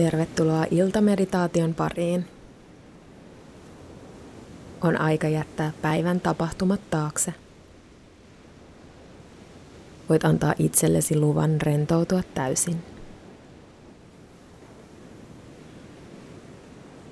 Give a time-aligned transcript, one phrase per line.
[0.00, 2.26] Tervetuloa iltameditaation pariin.
[4.80, 7.34] On aika jättää päivän tapahtumat taakse.
[10.08, 12.82] Voit antaa itsellesi luvan rentoutua täysin.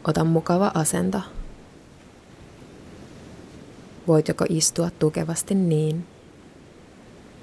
[0.09, 1.21] Ota mukava asento.
[4.07, 6.07] Voit joko istua tukevasti niin,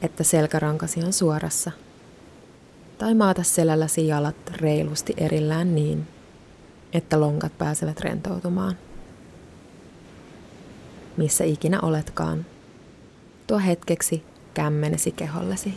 [0.01, 1.71] että selkärankasi on suorassa–
[2.97, 6.07] tai maata selälläsi jalat reilusti erillään niin,
[6.93, 8.77] että lonkat pääsevät rentoutumaan.
[11.17, 12.45] Missä ikinä oletkaan,
[13.47, 14.23] tuo hetkeksi
[14.53, 15.73] kämmenesi kehollesi.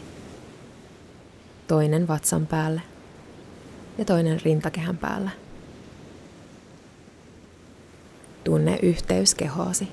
[1.69, 2.83] Toinen vatsan päälle
[3.99, 5.31] ja toinen rintakehän päällä.
[8.45, 9.89] Tunne yhteys kehoosi.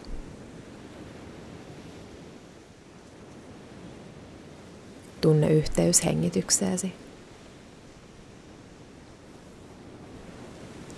[5.21, 7.04] Tunne yhteys hengitykseesi.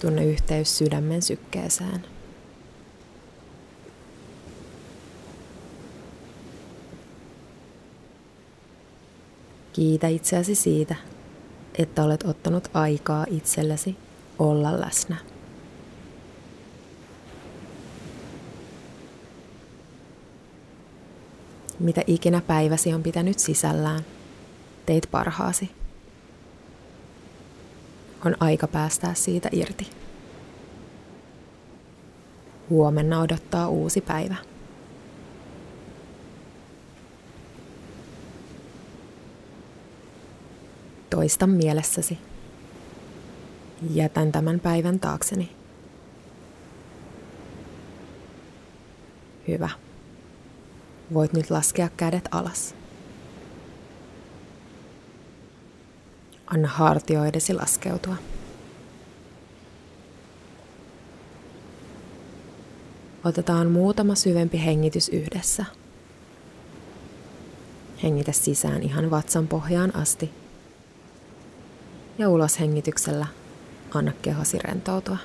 [0.01, 2.05] Tunne yhteys sydämen sykkeeseen.
[9.73, 10.95] Kiitä itseäsi siitä,
[11.77, 13.95] että olet ottanut aikaa itsellesi
[14.39, 15.15] olla läsnä.
[21.79, 24.01] Mitä ikinä päiväsi on pitänyt sisällään,
[24.85, 25.76] teit parhaasi
[28.25, 29.89] on aika päästää siitä irti.
[32.69, 34.35] Huomenna odottaa uusi päivä.
[41.09, 42.17] Toista mielessäsi.
[43.93, 45.51] Jätän tämän päivän taakseni.
[49.47, 49.69] Hyvä.
[51.13, 52.76] Voit nyt laskea kädet alas.
[56.47, 58.15] Anna hartioidesi laskeutua.
[63.23, 65.65] Otetaan muutama syvempi hengitys yhdessä.
[68.03, 70.29] Hengitä sisään ihan vatsan pohjaan asti.
[72.17, 73.27] Ja ulos hengityksellä
[73.93, 75.17] anna kehosi rentoutua.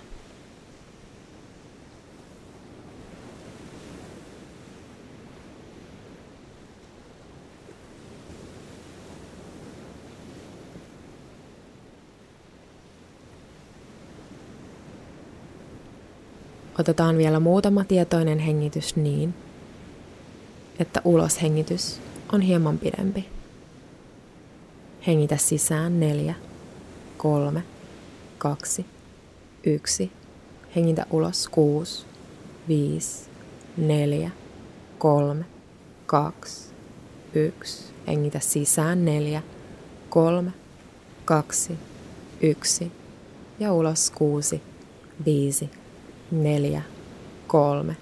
[16.79, 19.35] Otetaan vielä muutama tietoinen hengitys niin,
[20.79, 22.01] että uloshengitys
[22.33, 23.29] on hieman pidempi.
[25.07, 26.35] Hengitä sisään neljä,
[27.17, 27.63] kolme,
[28.39, 28.87] kaksi,
[29.67, 30.13] yksi.
[30.77, 32.07] Hengitä ulos kuusi,
[32.69, 33.31] viisi,
[33.77, 34.31] neljä,
[34.99, 35.45] kolme,
[36.07, 36.69] kaksi,
[37.35, 37.93] yksi.
[38.07, 39.43] Hengitä sisään neljä,
[40.11, 40.53] kolme,
[41.25, 41.79] kaksi,
[42.41, 42.93] yksi.
[43.61, 44.63] Ja ulos kuusi,
[45.27, 45.71] viisi,
[46.33, 46.83] neljä,
[47.47, 47.97] kolme,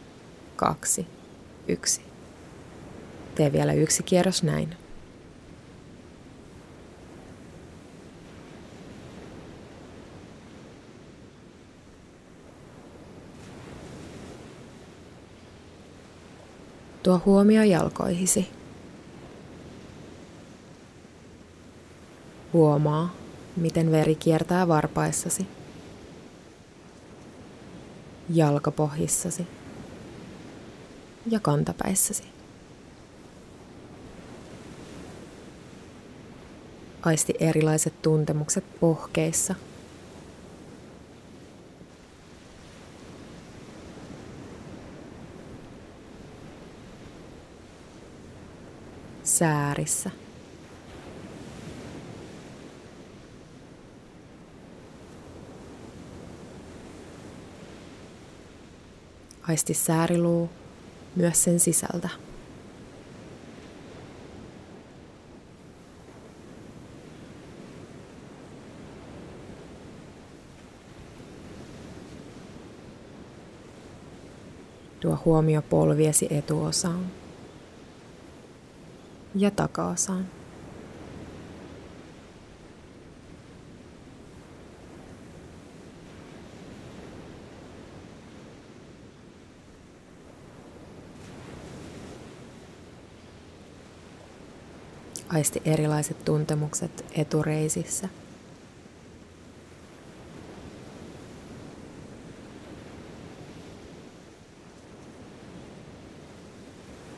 [0.57, 1.07] kaksi,
[1.69, 2.01] yksi.
[3.35, 4.77] Tee vielä yksi kierros näin.
[17.03, 18.49] Tuo huomio jalkoihisi.
[22.53, 23.15] Huomaa,
[23.57, 25.47] miten veri kiertää varpaissasi
[28.35, 29.47] jalkapohjissasi
[31.27, 32.25] ja kantapäissäsi.
[37.03, 39.55] Aisti erilaiset tuntemukset pohkeissa.
[49.25, 50.20] Säärissä.
[59.51, 60.51] Haisti sääriluu
[61.17, 62.09] myös sen sisältä.
[75.01, 77.07] Tuo huomio polviesi etuosaan
[79.35, 80.40] ja takaosaan.
[95.33, 98.09] Aisti erilaiset tuntemukset etureisissä.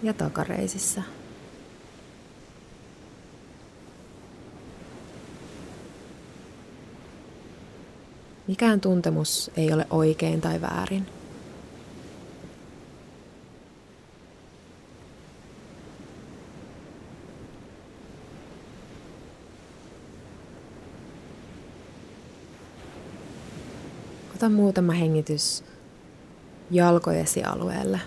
[0.02, 1.02] Ja takareisissä.
[8.46, 11.21] Mikään tuntemus ei ole oikein tai väärin.
[24.42, 25.64] Ota muutama hengitys
[26.70, 28.00] jalkojesi alueelle.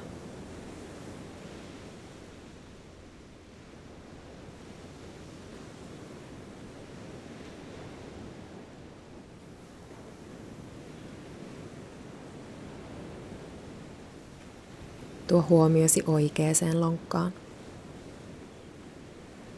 [15.28, 17.34] Tuo huomiosi oikeaan lonkkaan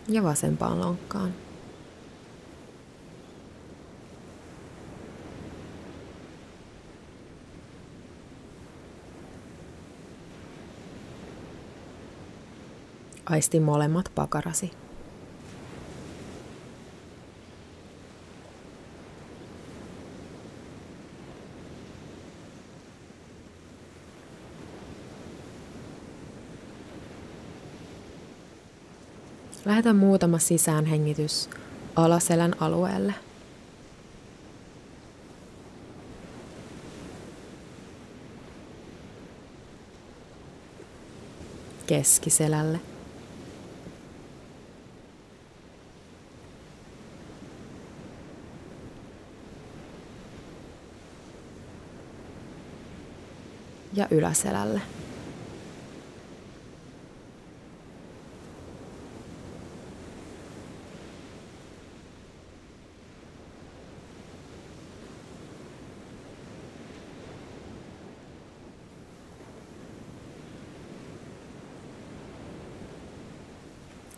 [0.07, 1.46] ja vasempaan lonkkaan.
[13.29, 14.71] Aisti molemmat pakarasi.
[29.65, 31.50] Lähetä muutama sisäänhengitys
[31.95, 33.13] alaselän alueelle.
[41.88, 42.80] Keskiselälle.
[53.97, 54.81] Ja yläselälle.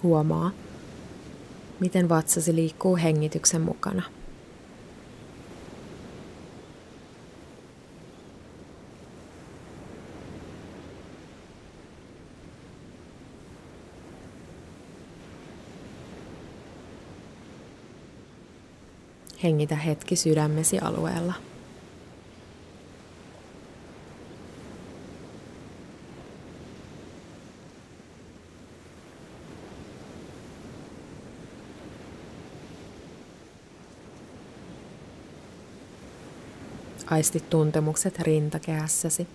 [0.04, 0.52] Huomaa,
[1.80, 4.04] miten vatsasi liikkuu hengityksen mukana.
[19.44, 21.34] Hengitä hetki sydämesi alueella.
[37.10, 39.28] Aisti tuntemukset rintakehässäsi.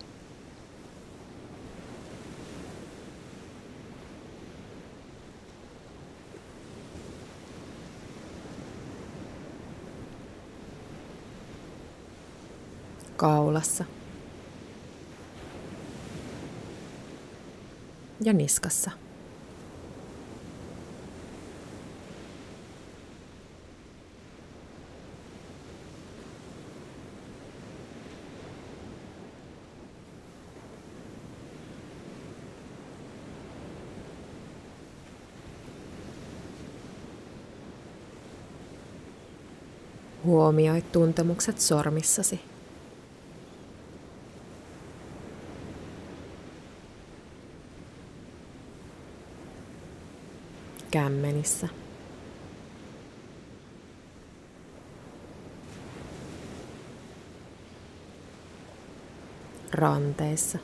[13.17, 13.85] Kaulassa.
[18.21, 18.91] Ja niskassa.
[40.25, 42.54] Huomioi tuntemukset sormissasi.
[50.95, 51.69] Kämmenissä.
[59.73, 60.59] Ranteissa.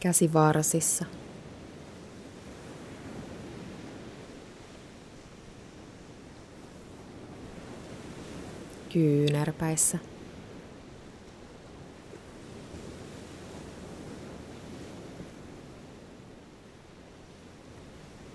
[0.00, 1.04] käsivarsissa.
[8.92, 10.13] kyynärpäissä.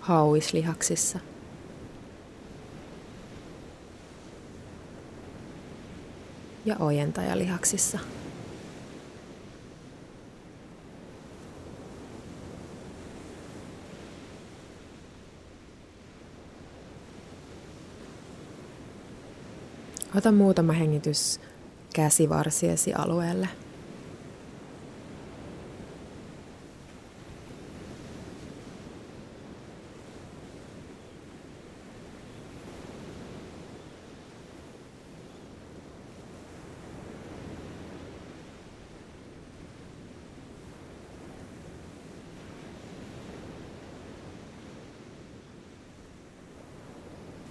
[0.10, 1.20] Hauislihaksissa.
[6.66, 8.00] Ja ojentajalihaksissa.
[20.16, 21.40] Ota muutama hengitys
[21.96, 23.50] käsivarsiesi alueelle.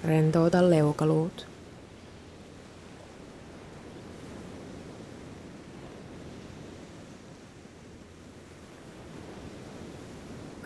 [0.04, 1.46] Rentouta leukaluut.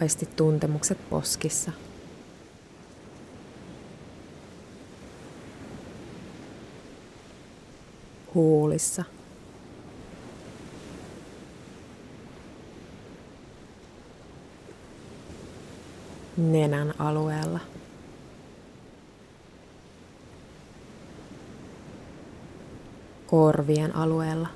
[0.01, 1.73] Aisti tuntemukset poskissa.
[8.35, 9.05] Huulissa.
[16.37, 17.61] Nenän alueella.
[23.33, 24.49] Korvien alueella.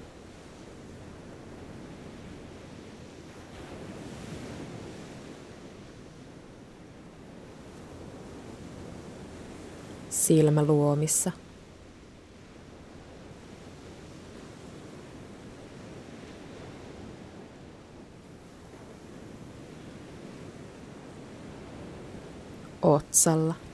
[10.11, 11.33] silmäluomissa.
[22.83, 23.66] Otsalla.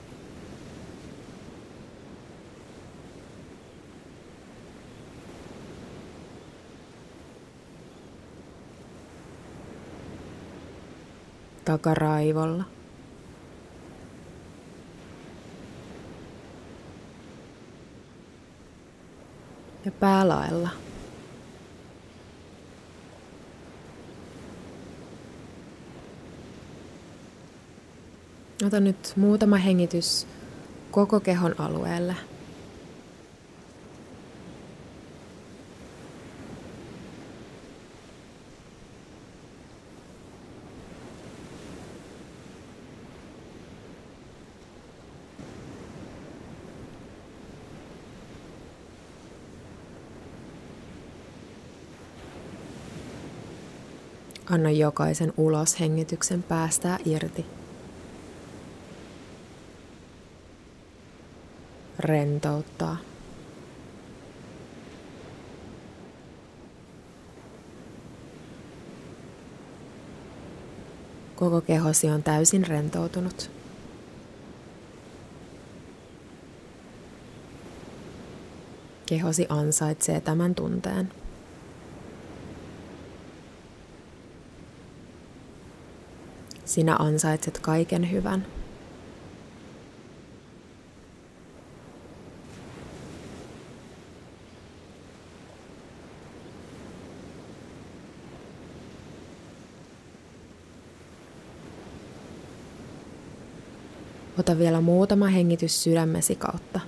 [11.65, 12.63] Takaraivolla.
[19.85, 20.69] ja päälaella.
[28.65, 30.27] Ota nyt muutama hengitys
[30.91, 32.15] koko kehon alueelle.
[54.53, 57.45] Anna jokaisen uloshengityksen päästää irti.
[61.99, 62.97] Rentouttaa.
[71.35, 73.51] Koko kehosi on täysin rentoutunut.
[79.05, 81.22] Kehosi ansaitsee tämän tunteen.
[86.65, 88.45] Sinä ansaitset kaiken hyvän.
[104.39, 106.79] Ota vielä muutama hengitys sydämesi kautta.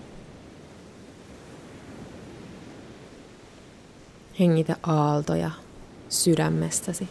[4.39, 5.51] Hengitä aaltoja
[6.09, 7.09] sydämestäsi,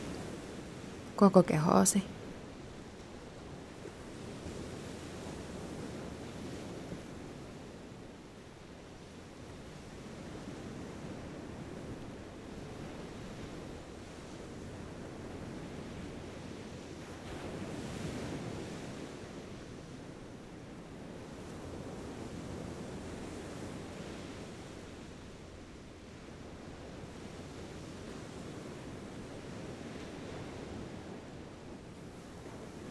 [1.16, 2.13] koko kehoasi.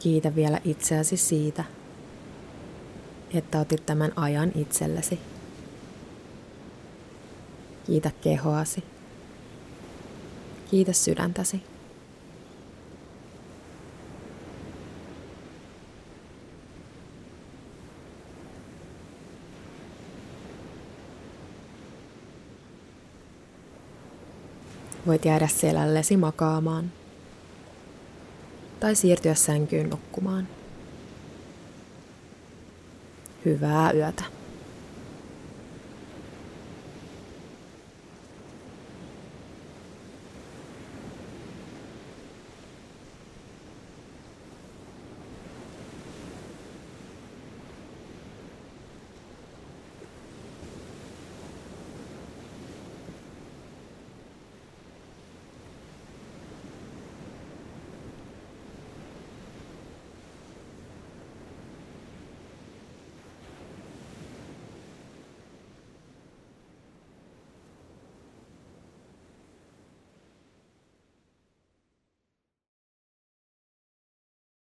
[0.04, 1.64] Kiitä vielä itseäsi siitä,
[3.34, 5.20] että otit tämän ajan itsellesi.
[7.86, 8.84] Kiitä kehoasi.
[10.72, 11.64] Kiitä sydäntäsi.
[25.08, 26.92] Voit jäädä selällesi makaamaan
[28.84, 30.48] tai siirtyä sänkyyn nukkumaan.
[33.46, 34.24] Hyvää yötä.